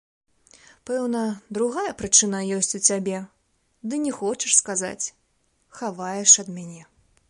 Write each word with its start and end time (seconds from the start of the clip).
Пэўна, 0.89 1.21
другая 1.57 1.91
прычына 1.99 2.39
ёсць 2.57 2.77
у 2.81 2.83
цябе, 2.89 3.21
ды 3.93 4.03
не 4.09 4.17
хочаш 4.19 4.51
сказаць, 4.65 5.05
хаваеш 5.83 6.31
ад 6.45 6.57
мяне. 6.59 6.83